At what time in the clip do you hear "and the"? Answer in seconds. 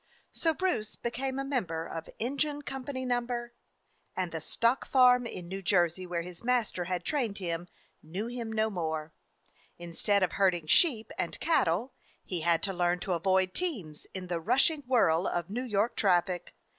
4.17-4.41